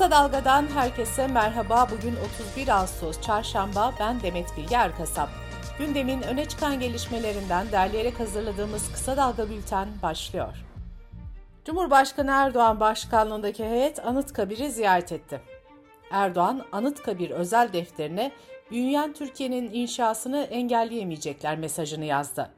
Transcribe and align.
Kısa 0.00 0.10
Dalga'dan 0.10 0.66
herkese 0.66 1.26
merhaba. 1.26 1.88
Bugün 1.90 2.16
31 2.50 2.68
Ağustos 2.68 3.20
Çarşamba. 3.20 3.94
Ben 4.00 4.20
Demet 4.22 4.56
Bilge 4.56 4.74
Erkasap. 4.74 5.28
Gündemin 5.78 6.22
öne 6.22 6.44
çıkan 6.44 6.80
gelişmelerinden 6.80 7.72
derleyerek 7.72 8.20
hazırladığımız 8.20 8.92
Kısa 8.92 9.16
Dalga 9.16 9.50
Bülten 9.50 9.88
başlıyor. 10.02 10.64
Cumhurbaşkanı 11.64 12.30
Erdoğan 12.30 12.80
başkanlığındaki 12.80 13.64
heyet 13.64 14.06
Anıtkabir'i 14.06 14.70
ziyaret 14.70 15.12
etti. 15.12 15.40
Erdoğan, 16.10 16.62
Anıtkabir 16.72 17.30
özel 17.30 17.72
defterine 17.72 18.32
büyüyen 18.70 19.12
Türkiye'nin 19.12 19.70
inşasını 19.72 20.42
engelleyemeyecekler 20.42 21.58
mesajını 21.58 22.04
yazdı. 22.04 22.50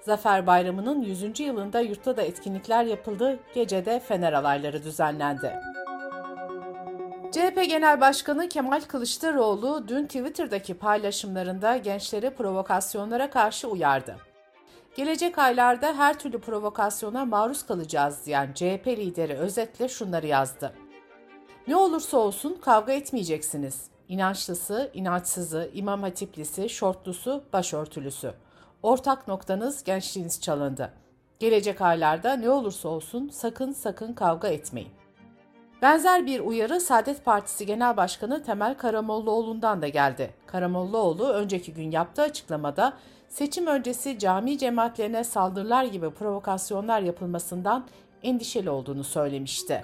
Zafer 0.00 0.46
Bayramı'nın 0.46 1.02
100. 1.02 1.40
yılında 1.40 1.80
yurtta 1.80 2.16
da 2.16 2.22
etkinlikler 2.22 2.84
yapıldı, 2.84 3.38
gecede 3.54 4.00
fener 4.00 4.32
alayları 4.32 4.84
düzenlendi. 4.84 5.73
CHP 7.34 7.68
Genel 7.68 8.00
Başkanı 8.00 8.48
Kemal 8.48 8.80
Kılıçdaroğlu 8.80 9.88
dün 9.88 10.06
Twitter'daki 10.06 10.74
paylaşımlarında 10.74 11.76
gençleri 11.76 12.30
provokasyonlara 12.30 13.30
karşı 13.30 13.68
uyardı. 13.68 14.16
Gelecek 14.96 15.38
aylarda 15.38 15.98
her 15.98 16.18
türlü 16.18 16.40
provokasyona 16.40 17.24
maruz 17.24 17.66
kalacağız 17.66 18.18
diyen 18.26 18.52
CHP 18.54 18.86
lideri 18.86 19.34
özetle 19.34 19.88
şunları 19.88 20.26
yazdı. 20.26 20.72
Ne 21.66 21.76
olursa 21.76 22.16
olsun 22.16 22.58
kavga 22.60 22.92
etmeyeceksiniz. 22.92 23.82
İnançlısı, 24.08 24.90
inançsızı, 24.94 25.70
imam 25.72 26.02
hatiplisi, 26.02 26.68
şortlusu, 26.68 27.44
başörtülüsü. 27.52 28.34
Ortak 28.82 29.28
noktanız 29.28 29.84
gençliğiniz 29.84 30.40
çalındı. 30.40 30.92
Gelecek 31.38 31.80
aylarda 31.80 32.36
ne 32.36 32.50
olursa 32.50 32.88
olsun 32.88 33.28
sakın 33.28 33.72
sakın 33.72 34.12
kavga 34.12 34.48
etmeyin. 34.48 35.03
Benzer 35.84 36.26
bir 36.26 36.40
uyarı 36.40 36.80
Saadet 36.80 37.24
Partisi 37.24 37.66
Genel 37.66 37.96
Başkanı 37.96 38.42
Temel 38.42 38.74
Karamollaoğlu'ndan 38.74 39.82
da 39.82 39.88
geldi. 39.88 40.30
Karamollaoğlu 40.46 41.28
önceki 41.28 41.74
gün 41.74 41.90
yaptığı 41.90 42.22
açıklamada 42.22 42.92
seçim 43.28 43.66
öncesi 43.66 44.18
cami 44.18 44.58
cemaatlerine 44.58 45.24
saldırılar 45.24 45.84
gibi 45.84 46.10
provokasyonlar 46.10 47.00
yapılmasından 47.00 47.86
endişeli 48.22 48.70
olduğunu 48.70 49.04
söylemişti. 49.04 49.82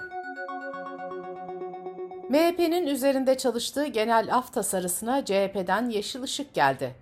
MHP'nin 2.28 2.86
üzerinde 2.86 3.38
çalıştığı 3.38 3.86
genel 3.86 4.34
af 4.34 4.52
tasarısına 4.52 5.24
CHP'den 5.24 5.88
yeşil 5.88 6.22
ışık 6.22 6.54
geldi. 6.54 6.94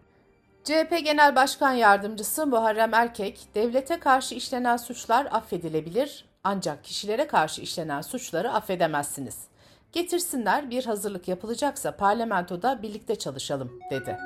CHP 0.64 1.04
Genel 1.04 1.36
Başkan 1.36 1.72
Yardımcısı 1.72 2.46
Muharrem 2.46 2.94
Erkek, 2.94 3.40
devlete 3.54 4.00
karşı 4.00 4.34
işlenen 4.34 4.76
suçlar 4.76 5.28
affedilebilir 5.30 6.24
ancak 6.44 6.84
kişilere 6.84 7.26
karşı 7.26 7.62
işlenen 7.62 8.00
suçları 8.00 8.52
affedemezsiniz. 8.52 9.38
Getirsinler 9.92 10.70
bir 10.70 10.84
hazırlık 10.84 11.28
yapılacaksa 11.28 11.96
parlamentoda 11.96 12.82
birlikte 12.82 13.16
çalışalım 13.16 13.80
dedi. 13.90 14.18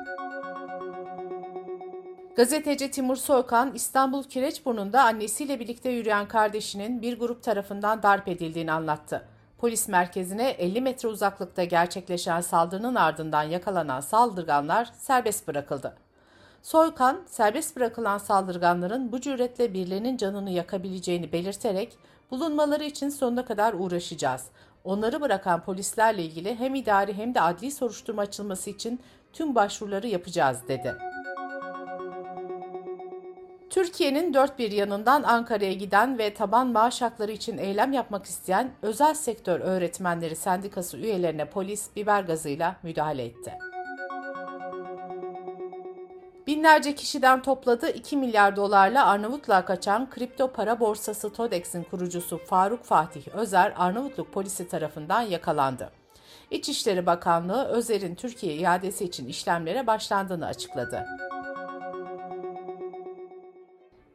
Gazeteci 2.35 2.91
Timur 2.91 3.15
Soykan 3.15 3.75
İstanbul 3.75 4.23
Kireçburnu'nda 4.23 5.03
annesiyle 5.03 5.59
birlikte 5.59 5.89
yürüyen 5.89 6.27
kardeşinin 6.27 7.01
bir 7.01 7.19
grup 7.19 7.43
tarafından 7.43 8.03
darp 8.03 8.27
edildiğini 8.27 8.71
anlattı. 8.71 9.25
Polis 9.57 9.87
merkezine 9.87 10.49
50 10.49 10.81
metre 10.81 11.07
uzaklıkta 11.07 11.63
gerçekleşen 11.63 12.41
saldırının 12.41 12.95
ardından 12.95 13.43
yakalanan 13.43 14.01
saldırganlar 14.01 14.89
serbest 14.99 15.47
bırakıldı. 15.47 15.95
Soykan, 16.63 17.21
serbest 17.25 17.75
bırakılan 17.75 18.17
saldırganların 18.17 19.11
bu 19.11 19.21
cüretle 19.21 19.73
birilerinin 19.73 20.17
canını 20.17 20.49
yakabileceğini 20.49 21.31
belirterek 21.31 21.97
bulunmaları 22.31 22.83
için 22.83 23.09
sonuna 23.09 23.45
kadar 23.45 23.73
uğraşacağız. 23.73 24.45
Onları 24.83 25.21
bırakan 25.21 25.63
polislerle 25.63 26.23
ilgili 26.23 26.55
hem 26.55 26.75
idari 26.75 27.13
hem 27.13 27.35
de 27.35 27.41
adli 27.41 27.71
soruşturma 27.71 28.21
açılması 28.21 28.69
için 28.69 28.99
tüm 29.33 29.55
başvuruları 29.55 30.07
yapacağız 30.07 30.57
dedi. 30.67 30.95
Türkiye'nin 33.69 34.33
dört 34.33 34.59
bir 34.59 34.71
yanından 34.71 35.23
Ankara'ya 35.23 35.73
giden 35.73 36.17
ve 36.17 36.33
taban 36.33 36.67
maaş 36.67 37.01
hakları 37.01 37.31
için 37.31 37.57
eylem 37.57 37.93
yapmak 37.93 38.25
isteyen 38.25 38.71
özel 38.81 39.13
sektör 39.13 39.59
öğretmenleri 39.59 40.35
sendikası 40.35 40.97
üyelerine 40.97 41.49
polis 41.49 41.95
biber 41.95 42.23
gazıyla 42.23 42.75
müdahale 42.83 43.25
etti. 43.25 43.72
Binlerce 46.63 46.95
kişiden 46.95 47.41
topladığı 47.41 47.89
2 47.89 48.17
milyar 48.17 48.55
dolarla 48.55 49.05
Arnavutluğa 49.05 49.65
kaçan 49.65 50.09
kripto 50.09 50.51
para 50.51 50.79
borsası 50.79 51.33
TODEX'in 51.33 51.83
kurucusu 51.83 52.37
Faruk 52.37 52.83
Fatih 52.83 53.27
Özer 53.27 53.73
Arnavutluk 53.77 54.33
polisi 54.33 54.67
tarafından 54.67 55.21
yakalandı. 55.21 55.91
İçişleri 56.51 57.05
Bakanlığı 57.05 57.65
Özer'in 57.65 58.15
Türkiye 58.15 58.55
iadesi 58.55 59.05
için 59.05 59.27
işlemlere 59.27 59.87
başlandığını 59.87 60.45
açıkladı. 60.45 61.05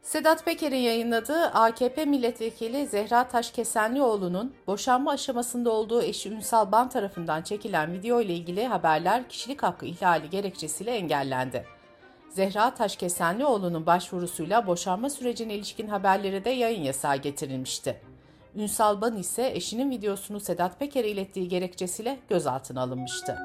Sedat 0.03 0.45
Peker'in 0.45 0.77
yayınladığı 0.77 1.47
AKP 1.47 2.05
milletvekili 2.05 2.87
Zehra 2.87 3.29
Taşkesenlioğlu'nun 3.29 4.55
boşanma 4.67 5.11
aşamasında 5.11 5.71
olduğu 5.71 6.03
eşi 6.03 6.31
Ünsal 6.31 6.73
Ban 6.73 6.89
tarafından 6.89 7.43
çekilen 7.43 7.93
video 7.93 8.21
ile 8.21 8.35
ilgili 8.35 8.67
haberler 8.67 9.29
kişilik 9.29 9.63
hakkı 9.63 9.87
ihlali 9.87 10.31
gerekçesiyle 10.31 10.91
engellendi. 10.91 11.78
Zehra 12.31 12.75
Taşkesenlioğlu'nun 12.75 13.87
başvurusuyla 13.87 14.67
boşanma 14.67 15.11
sürecine 15.11 15.55
ilişkin 15.55 15.89
haberleri 15.89 16.45
de 16.45 16.51
yayın 16.51 16.83
yasağı 16.83 17.17
getirilmişti. 17.17 18.01
Ünsal 18.57 19.01
Ban 19.01 19.17
ise 19.17 19.51
eşinin 19.55 19.91
videosunu 19.91 20.41
Sedat 20.41 20.79
Peker'e 20.79 21.09
ilettiği 21.09 21.49
gerekçesiyle 21.49 22.19
gözaltına 22.29 22.83
alınmıştı. 22.83 23.39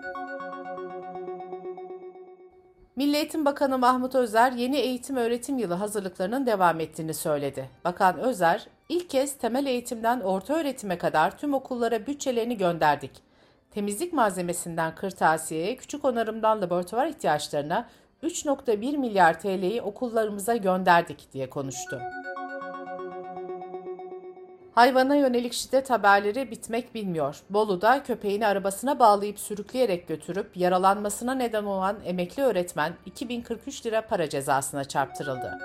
Milli 2.95 3.15
Eğitim 3.15 3.45
Bakanı 3.45 3.77
Mahmut 3.77 4.15
Özer 4.15 4.51
yeni 4.51 4.77
eğitim 4.77 5.15
öğretim 5.15 5.57
yılı 5.57 5.73
hazırlıklarının 5.73 6.45
devam 6.45 6.79
ettiğini 6.79 7.13
söyledi. 7.13 7.69
Bakan 7.85 8.19
Özer, 8.19 8.67
ilk 8.89 9.09
kez 9.09 9.37
temel 9.37 9.65
eğitimden 9.65 10.19
orta 10.19 10.53
öğretime 10.53 10.97
kadar 10.97 11.37
tüm 11.37 11.53
okullara 11.53 12.07
bütçelerini 12.07 12.57
gönderdik. 12.57 13.11
Temizlik 13.71 14.13
malzemesinden 14.13 14.95
kırtasiyeye, 14.95 15.75
küçük 15.75 16.05
onarımdan 16.05 16.61
laboratuvar 16.61 17.07
ihtiyaçlarına 17.07 17.87
3.1 18.23 18.97
milyar 18.97 19.39
TL'yi 19.39 19.81
okullarımıza 19.81 20.55
gönderdik 20.55 21.33
diye 21.33 21.49
konuştu. 21.49 22.01
Hayvana 24.71 25.15
yönelik 25.15 25.53
şiddet 25.53 25.89
haberleri 25.89 26.51
bitmek 26.51 26.95
bilmiyor. 26.95 27.41
Bolu'da 27.49 28.03
köpeğini 28.03 28.47
arabasına 28.47 28.99
bağlayıp 28.99 29.39
sürükleyerek 29.39 30.07
götürüp 30.07 30.57
yaralanmasına 30.57 31.33
neden 31.33 31.63
olan 31.63 31.97
emekli 32.05 32.43
öğretmen 32.43 32.93
2043 33.05 33.85
lira 33.85 34.07
para 34.07 34.29
cezasına 34.29 34.83
çarptırıldı. 34.83 35.59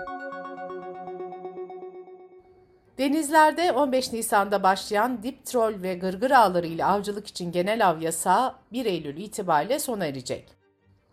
Denizlerde 2.98 3.72
15 3.72 4.12
Nisan'da 4.12 4.62
başlayan 4.62 5.22
dip 5.22 5.46
trol 5.46 5.82
ve 5.82 5.94
gırgır 5.94 6.30
ağları 6.30 6.66
ile 6.66 6.84
avcılık 6.84 7.26
için 7.26 7.52
genel 7.52 7.88
av 7.88 8.00
yasağı 8.00 8.54
1 8.72 8.86
Eylül 8.86 9.16
itibariyle 9.16 9.78
sona 9.78 10.06
erecek. 10.06 10.57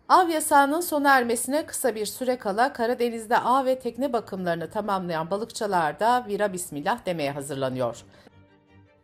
Av 0.08 0.28
yasağının 0.28 0.80
sona 0.80 1.16
ermesine 1.16 1.66
kısa 1.66 1.94
bir 1.94 2.06
süre 2.06 2.38
kala 2.38 2.72
Karadeniz'de 2.72 3.38
ağ 3.38 3.64
ve 3.64 3.78
tekne 3.78 4.12
bakımlarını 4.12 4.70
tamamlayan 4.70 5.30
balıkçılar 5.30 6.00
da 6.00 6.24
vira 6.28 6.52
bismillah 6.52 7.06
demeye 7.06 7.30
hazırlanıyor. 7.30 8.04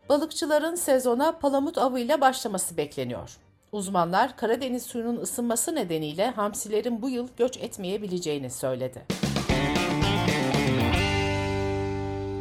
Balıkçıların 0.08 0.74
sezona 0.74 1.32
palamut 1.32 1.78
avıyla 1.78 2.20
başlaması 2.20 2.76
bekleniyor. 2.76 3.36
Uzmanlar 3.72 4.36
Karadeniz 4.36 4.82
suyunun 4.82 5.16
ısınması 5.20 5.74
nedeniyle 5.74 6.30
hamsilerin 6.30 7.02
bu 7.02 7.08
yıl 7.10 7.28
göç 7.36 7.56
etmeyebileceğini 7.56 8.50
söyledi. 8.50 9.06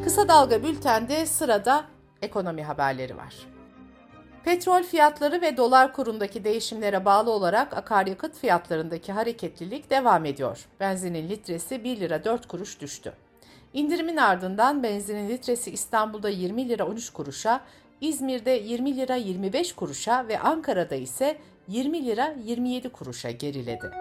Kısa 0.03 0.27
Dalga 0.27 0.63
Bülten'de 0.63 1.25
sırada 1.25 1.83
ekonomi 2.21 2.63
haberleri 2.63 3.18
var. 3.18 3.50
Petrol 4.43 4.83
fiyatları 4.83 5.41
ve 5.41 5.57
dolar 5.57 5.93
kurundaki 5.93 6.43
değişimlere 6.43 7.05
bağlı 7.05 7.31
olarak 7.31 7.77
akaryakıt 7.77 8.38
fiyatlarındaki 8.38 9.11
hareketlilik 9.11 9.89
devam 9.89 10.25
ediyor. 10.25 10.65
Benzinin 10.79 11.29
litresi 11.29 11.83
1 11.83 11.99
lira 11.99 12.23
4 12.23 12.47
kuruş 12.47 12.81
düştü. 12.81 13.13
İndirimin 13.73 14.17
ardından 14.17 14.83
benzinin 14.83 15.29
litresi 15.29 15.71
İstanbul'da 15.71 16.29
20 16.29 16.69
lira 16.69 16.88
13 16.88 17.09
kuruşa, 17.09 17.61
İzmir'de 18.01 18.51
20 18.51 18.97
lira 18.97 19.15
25 19.15 19.73
kuruşa 19.73 20.27
ve 20.27 20.39
Ankara'da 20.39 20.95
ise 20.95 21.38
20 21.67 22.05
lira 22.05 22.35
27 22.43 22.89
kuruşa 22.89 23.31
geriledi. 23.31 23.91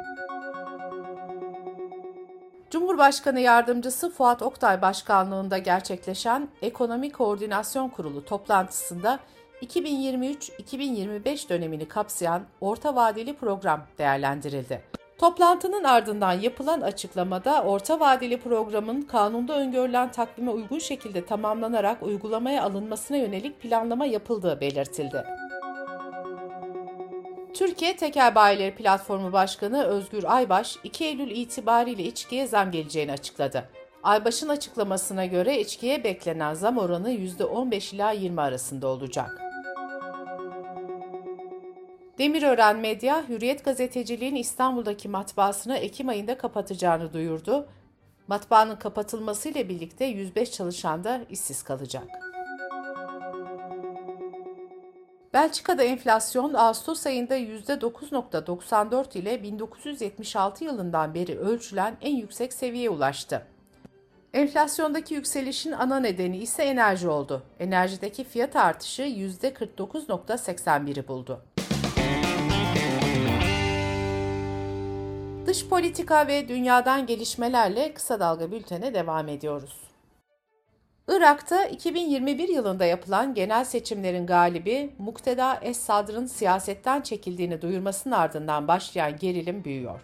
Cumhurbaşkanı 2.71 3.41
Yardımcısı 3.41 4.11
Fuat 4.11 4.43
Oktay 4.43 4.83
Başkanlığında 4.83 5.59
gerçekleşen 5.59 6.49
Ekonomi 6.63 7.13
Koordinasyon 7.13 7.89
Kurulu 7.89 8.25
toplantısında 8.25 9.21
2023-2025 9.63 11.49
dönemini 11.49 11.89
kapsayan 11.89 12.43
orta 12.61 12.95
vadeli 12.97 13.37
program 13.37 13.83
değerlendirildi. 13.99 14.83
Toplantının 15.19 15.85
ardından 15.85 16.33
yapılan 16.33 16.81
açıklamada 16.81 17.63
orta 17.63 18.01
vadeli 18.01 18.41
programın 18.41 19.03
kanunda 19.03 19.59
öngörülen 19.59 20.13
takvime 20.13 20.51
uygun 20.51 20.79
şekilde 20.79 21.27
tamamlanarak 21.27 22.03
uygulamaya 22.03 22.63
alınmasına 22.63 23.17
yönelik 23.17 23.61
planlama 23.61 24.07
yapıldığı 24.07 24.61
belirtildi. 24.61 25.25
Türkiye 27.55 27.97
Tekel 27.97 28.35
Bayileri 28.35 28.75
Platformu 28.75 29.33
Başkanı 29.33 29.85
Özgür 29.85 30.25
Aybaş, 30.25 30.77
2 30.85 31.05
Eylül 31.05 31.31
itibariyle 31.31 32.03
içkiye 32.03 32.47
zam 32.47 32.71
geleceğini 32.71 33.13
açıkladı. 33.13 33.65
Aybaş'ın 34.03 34.49
açıklamasına 34.49 35.27
göre 35.27 35.61
içkiye 35.61 36.05
beklenen 36.05 36.55
zam 36.55 36.79
oranı 36.79 37.11
%15 37.11 37.95
ila 37.95 38.11
20 38.11 38.41
arasında 38.41 38.89
olacak. 38.89 39.50
Demirören 42.21 42.77
Medya, 42.77 43.29
Hürriyet 43.29 43.65
Gazeteciliğin 43.65 44.35
İstanbul'daki 44.35 45.09
matbaasını 45.09 45.77
Ekim 45.77 46.09
ayında 46.09 46.39
kapatacağını 46.39 47.13
duyurdu. 47.13 47.69
Matbaanın 48.29 48.77
kapatılmasıyla 48.77 49.69
birlikte 49.69 50.05
105 50.05 50.53
çalışan 50.53 51.05
da 51.05 51.21
işsiz 51.31 51.63
kalacak. 51.63 52.09
Belçika'da 55.35 55.83
enflasyon 55.83 56.55
Ağustos 56.55 57.07
ayında 57.07 57.39
%9.94 57.39 59.19
ile 59.19 59.43
1976 59.43 60.65
yılından 60.65 61.15
beri 61.15 61.39
ölçülen 61.39 61.97
en 62.01 62.17
yüksek 62.17 62.53
seviyeye 62.53 62.91
ulaştı. 62.91 63.47
Enflasyondaki 64.35 65.15
yükselişin 65.15 65.73
ana 65.73 66.01
nedeni 66.01 66.39
ise 66.39 66.63
enerji 66.63 67.09
oldu. 67.09 67.43
Enerjideki 67.61 68.25
fiyat 68.25 68.57
artışı 68.57 69.03
%49.81'i 69.03 71.09
buldu. 71.09 71.43
Dış 75.51 75.69
politika 75.69 76.27
ve 76.27 76.49
dünyadan 76.49 77.07
gelişmelerle 77.07 77.95
kısa 77.95 78.21
dalga 78.21 78.51
bültene 78.51 78.95
devam 78.95 79.29
ediyoruz. 79.29 79.77
Irak'ta 81.09 81.65
2021 81.65 82.49
yılında 82.49 82.85
yapılan 82.85 83.35
genel 83.35 83.65
seçimlerin 83.65 84.27
galibi 84.27 84.91
Mukteda 84.99 85.59
Es-Sadr'ın 85.63 86.27
siyasetten 86.27 87.01
çekildiğini 87.01 87.63
duyurmasının 87.63 88.15
ardından 88.15 88.69
başlayan 88.69 89.17
gerilim 89.17 89.65
büyüyor. 89.65 90.01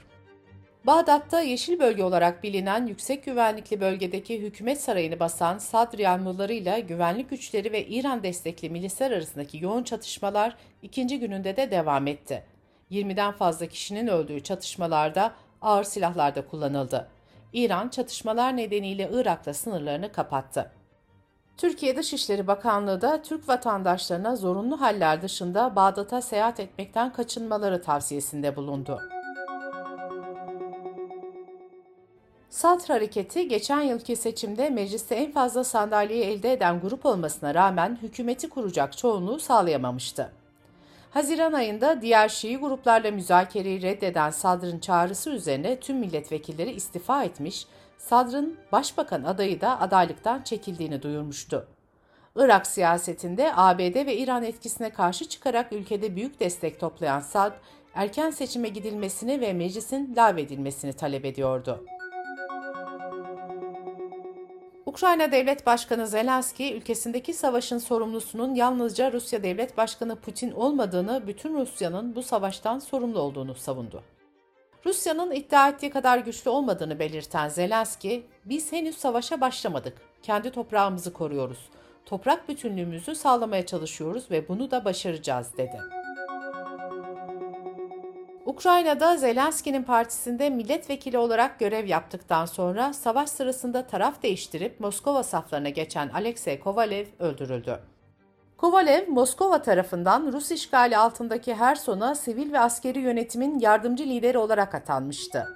Bağdat'ta 0.86 1.40
yeşil 1.40 1.78
bölge 1.78 2.04
olarak 2.04 2.42
bilinen 2.42 2.86
yüksek 2.86 3.24
güvenlikli 3.24 3.80
bölgedeki 3.80 4.42
hükümet 4.42 4.80
sarayını 4.80 5.20
basan 5.20 5.58
Sadr 5.58 5.98
yanlılarıyla 5.98 6.78
güvenlik 6.78 7.30
güçleri 7.30 7.72
ve 7.72 7.86
İran 7.86 8.22
destekli 8.22 8.70
milisler 8.70 9.10
arasındaki 9.10 9.64
yoğun 9.64 9.82
çatışmalar 9.82 10.56
ikinci 10.82 11.20
gününde 11.20 11.56
de 11.56 11.70
devam 11.70 12.06
etti. 12.06 12.55
20'den 12.90 13.32
fazla 13.32 13.66
kişinin 13.66 14.06
öldüğü 14.06 14.42
çatışmalarda 14.42 15.32
ağır 15.62 15.84
silahlar 15.84 16.34
da 16.34 16.46
kullanıldı. 16.46 17.08
İran 17.52 17.88
çatışmalar 17.88 18.56
nedeniyle 18.56 19.10
Irak'ta 19.12 19.54
sınırlarını 19.54 20.12
kapattı. 20.12 20.70
Türkiye 21.56 21.96
Dışişleri 21.96 22.46
Bakanlığı 22.46 23.00
da 23.00 23.22
Türk 23.22 23.48
vatandaşlarına 23.48 24.36
zorunlu 24.36 24.80
haller 24.80 25.22
dışında 25.22 25.76
Bağdat'a 25.76 26.22
seyahat 26.22 26.60
etmekten 26.60 27.12
kaçınmaları 27.12 27.82
tavsiyesinde 27.82 28.56
bulundu. 28.56 29.00
Salt 32.50 32.88
hareketi 32.90 33.48
geçen 33.48 33.80
yılki 33.80 34.16
seçimde 34.16 34.70
mecliste 34.70 35.14
en 35.14 35.32
fazla 35.32 35.64
sandalyeyi 35.64 36.24
elde 36.24 36.52
eden 36.52 36.80
grup 36.80 37.06
olmasına 37.06 37.54
rağmen 37.54 37.98
hükümeti 38.02 38.48
kuracak 38.48 38.96
çoğunluğu 38.96 39.38
sağlayamamıştı. 39.38 40.32
Haziran 41.16 41.52
ayında 41.52 42.02
diğer 42.02 42.28
Şii 42.28 42.56
gruplarla 42.56 43.10
müzakereyi 43.10 43.82
reddeden 43.82 44.30
Sadr'ın 44.30 44.78
çağrısı 44.78 45.30
üzerine 45.30 45.80
tüm 45.80 45.96
milletvekilleri 45.96 46.70
istifa 46.70 47.24
etmiş, 47.24 47.66
Sadr'ın 47.98 48.56
başbakan 48.72 49.24
adayı 49.24 49.60
da 49.60 49.80
adaylıktan 49.80 50.42
çekildiğini 50.42 51.02
duyurmuştu. 51.02 51.68
Irak 52.36 52.66
siyasetinde 52.66 53.52
ABD 53.56 54.06
ve 54.06 54.16
İran 54.16 54.44
etkisine 54.44 54.90
karşı 54.90 55.28
çıkarak 55.28 55.72
ülkede 55.72 56.16
büyük 56.16 56.40
destek 56.40 56.80
toplayan 56.80 57.20
Sad, 57.20 57.52
erken 57.94 58.30
seçime 58.30 58.68
gidilmesini 58.68 59.40
ve 59.40 59.52
meclisin 59.52 60.14
lağvedilmesini 60.16 60.92
talep 60.92 61.24
ediyordu. 61.24 61.84
Ukrayna 64.96 65.32
Devlet 65.32 65.66
Başkanı 65.66 66.06
Zelenski, 66.06 66.74
ülkesindeki 66.74 67.34
savaşın 67.34 67.78
sorumlusunun 67.78 68.54
yalnızca 68.54 69.12
Rusya 69.12 69.42
Devlet 69.42 69.76
Başkanı 69.76 70.16
Putin 70.16 70.50
olmadığını, 70.50 71.26
bütün 71.26 71.54
Rusya'nın 71.54 72.16
bu 72.16 72.22
savaştan 72.22 72.78
sorumlu 72.78 73.20
olduğunu 73.20 73.54
savundu. 73.54 74.02
Rusya'nın 74.86 75.30
iddia 75.30 75.68
ettiği 75.68 75.90
kadar 75.90 76.18
güçlü 76.18 76.50
olmadığını 76.50 76.98
belirten 76.98 77.48
Zelenski, 77.48 78.26
biz 78.44 78.72
henüz 78.72 78.96
savaşa 78.98 79.40
başlamadık. 79.40 79.98
Kendi 80.22 80.50
toprağımızı 80.50 81.12
koruyoruz. 81.12 81.68
Toprak 82.06 82.48
bütünlüğümüzü 82.48 83.14
sağlamaya 83.14 83.66
çalışıyoruz 83.66 84.30
ve 84.30 84.48
bunu 84.48 84.70
da 84.70 84.84
başaracağız 84.84 85.56
dedi. 85.56 86.05
Ukrayna'da 88.56 89.16
Zelenski'nin 89.16 89.82
partisinde 89.82 90.50
milletvekili 90.50 91.18
olarak 91.18 91.58
görev 91.58 91.86
yaptıktan 91.86 92.46
sonra 92.46 92.92
savaş 92.92 93.30
sırasında 93.30 93.86
taraf 93.86 94.22
değiştirip 94.22 94.80
Moskova 94.80 95.22
saflarına 95.22 95.68
geçen 95.68 96.08
Alexey 96.08 96.60
Kovalev 96.60 97.06
öldürüldü. 97.18 97.78
Kovalev, 98.56 99.08
Moskova 99.08 99.62
tarafından 99.62 100.32
Rus 100.32 100.50
işgali 100.50 100.96
altındaki 100.96 101.54
Herson'a 101.54 102.14
sivil 102.14 102.52
ve 102.52 102.60
askeri 102.60 102.98
yönetimin 102.98 103.58
yardımcı 103.58 104.04
lideri 104.04 104.38
olarak 104.38 104.74
atanmıştı. 104.74 105.54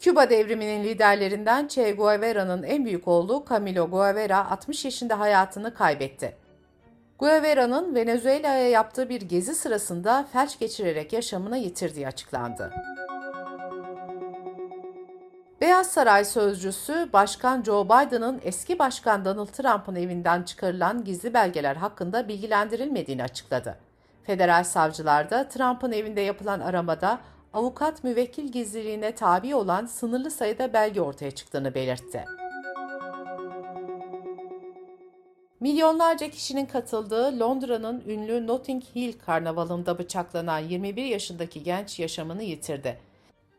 Küba 0.00 0.30
devriminin 0.30 0.84
liderlerinden 0.84 1.68
Che 1.68 1.90
Guevara'nın 1.92 2.62
en 2.62 2.84
büyük 2.84 3.08
oğlu 3.08 3.44
Camilo 3.50 3.90
Guevara 3.90 4.50
60 4.50 4.84
yaşında 4.84 5.18
hayatını 5.20 5.74
kaybetti. 5.74 6.45
Guevara'nın 7.18 7.94
Venezuela'ya 7.94 8.68
yaptığı 8.68 9.08
bir 9.08 9.20
gezi 9.20 9.54
sırasında 9.54 10.26
felç 10.32 10.58
geçirerek 10.58 11.12
yaşamını 11.12 11.58
yitirdiği 11.58 12.06
açıklandı. 12.06 12.72
Beyaz 15.60 15.86
Saray 15.86 16.24
sözcüsü 16.24 17.08
Başkan 17.12 17.62
Joe 17.62 17.84
Biden'ın 17.84 18.40
eski 18.44 18.78
başkan 18.78 19.24
Donald 19.24 19.46
Trump'ın 19.46 19.94
evinden 19.94 20.42
çıkarılan 20.42 21.04
gizli 21.04 21.34
belgeler 21.34 21.76
hakkında 21.76 22.28
bilgilendirilmediğini 22.28 23.22
açıkladı. 23.22 23.78
Federal 24.24 24.64
savcılar 24.64 25.30
da 25.30 25.48
Trump'ın 25.48 25.92
evinde 25.92 26.20
yapılan 26.20 26.60
aramada 26.60 27.18
avukat 27.54 28.04
müvekkil 28.04 28.52
gizliliğine 28.52 29.14
tabi 29.14 29.54
olan 29.54 29.86
sınırlı 29.86 30.30
sayıda 30.30 30.72
belge 30.72 31.00
ortaya 31.00 31.30
çıktığını 31.30 31.74
belirtti. 31.74 32.24
Milyonlarca 35.60 36.30
kişinin 36.30 36.66
katıldığı 36.66 37.40
Londra'nın 37.40 38.02
ünlü 38.08 38.46
Notting 38.46 38.82
Hill 38.96 39.12
karnavalında 39.26 39.98
bıçaklanan 39.98 40.58
21 40.58 41.04
yaşındaki 41.04 41.62
genç 41.62 41.98
yaşamını 41.98 42.42
yitirdi. 42.42 42.98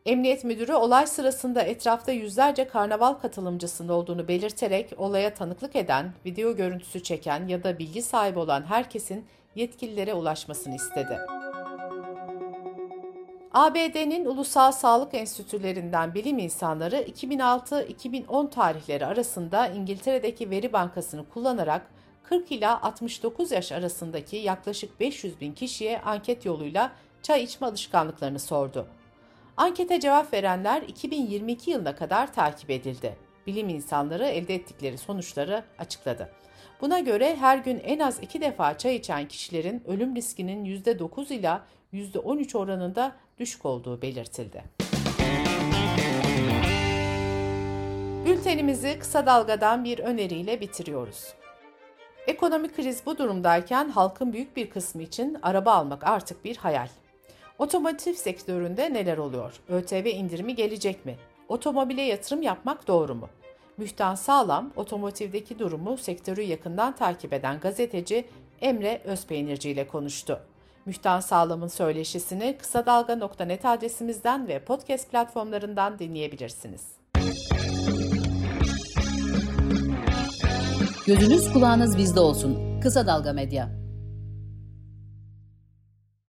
Emniyet 0.05 0.43
müdürü 0.43 0.73
olay 0.73 1.07
sırasında 1.07 1.61
etrafta 1.61 2.11
yüzlerce 2.11 2.67
karnaval 2.67 3.13
katılımcısının 3.13 3.89
olduğunu 3.89 4.27
belirterek 4.27 4.93
olaya 4.97 5.33
tanıklık 5.33 5.75
eden, 5.75 6.13
video 6.25 6.55
görüntüsü 6.55 7.03
çeken 7.03 7.47
ya 7.47 7.63
da 7.63 7.79
bilgi 7.79 8.01
sahibi 8.01 8.39
olan 8.39 8.63
herkesin 8.63 9.25
yetkililere 9.55 10.13
ulaşmasını 10.13 10.75
istedi. 10.75 11.19
ABD'nin 13.57 14.25
Ulusal 14.25 14.71
Sağlık 14.71 15.13
Enstitülerinden 15.13 16.13
bilim 16.13 16.39
insanları 16.39 16.95
2006-2010 16.95 18.49
tarihleri 18.49 19.05
arasında 19.05 19.67
İngiltere'deki 19.67 20.49
veri 20.49 20.73
bankasını 20.73 21.29
kullanarak 21.29 21.87
40 22.23 22.51
ila 22.51 22.81
69 22.81 23.51
yaş 23.51 23.71
arasındaki 23.71 24.35
yaklaşık 24.35 24.99
500 24.99 25.41
bin 25.41 25.53
kişiye 25.53 26.01
anket 26.01 26.45
yoluyla 26.45 26.91
çay 27.23 27.43
içme 27.43 27.67
alışkanlıklarını 27.67 28.39
sordu. 28.39 28.87
Ankete 29.57 29.99
cevap 29.99 30.33
verenler 30.33 30.81
2022 30.81 31.71
yılına 31.71 31.95
kadar 31.95 32.33
takip 32.33 32.69
edildi. 32.69 33.17
Bilim 33.47 33.69
insanları 33.69 34.25
elde 34.25 34.55
ettikleri 34.55 34.97
sonuçları 34.97 35.63
açıkladı. 35.79 36.31
Buna 36.81 36.99
göre 36.99 37.35
her 37.35 37.57
gün 37.57 37.79
en 37.79 37.99
az 37.99 38.19
iki 38.21 38.41
defa 38.41 38.77
çay 38.77 38.95
içen 38.95 39.27
kişilerin 39.27 39.83
ölüm 39.87 40.15
riskinin 40.15 40.65
%9 40.65 41.33
ila 41.33 41.65
%13 41.97 42.57
oranında 42.57 43.15
düşük 43.39 43.65
olduğu 43.65 44.01
belirtildi. 44.01 44.63
Bültenimizi 48.25 48.99
kısa 48.99 49.25
dalgadan 49.25 49.83
bir 49.83 49.99
öneriyle 49.99 50.61
bitiriyoruz. 50.61 51.33
Ekonomik 52.27 52.75
kriz 52.75 53.05
bu 53.05 53.17
durumdayken 53.17 53.89
halkın 53.89 54.33
büyük 54.33 54.55
bir 54.55 54.69
kısmı 54.69 55.01
için 55.01 55.37
araba 55.41 55.71
almak 55.71 56.03
artık 56.03 56.45
bir 56.45 56.57
hayal. 56.57 56.87
Otomotiv 57.59 58.13
sektöründe 58.13 58.93
neler 58.93 59.17
oluyor? 59.17 59.53
ÖTV 59.69 60.05
indirimi 60.05 60.55
gelecek 60.55 61.05
mi? 61.05 61.15
Otomobile 61.47 62.01
yatırım 62.01 62.41
yapmak 62.41 62.87
doğru 62.87 63.15
mu? 63.15 63.29
Mühtan 63.77 64.15
Sağlam, 64.15 64.71
otomotivdeki 64.75 65.59
durumu 65.59 65.97
sektörü 65.97 66.41
yakından 66.41 66.95
takip 66.95 67.33
eden 67.33 67.59
gazeteci 67.59 68.25
Emre 68.61 69.01
Özpeynirci 69.05 69.69
ile 69.69 69.87
konuştu. 69.87 70.41
Mühtan 70.87 71.19
Sağlam'ın 71.19 71.67
söyleşisini 71.67 72.57
kısa 72.59 72.85
dalga.net 72.85 73.65
adresimizden 73.65 74.47
ve 74.47 74.59
podcast 74.59 75.11
platformlarından 75.11 75.99
dinleyebilirsiniz. 75.99 76.81
Gözünüz 81.07 81.53
kulağınız 81.53 81.97
bizde 81.97 82.19
olsun. 82.19 82.79
Kısa 82.81 83.07
Dalga 83.07 83.33
Medya. 83.33 83.86